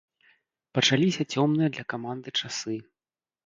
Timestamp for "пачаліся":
0.77-1.21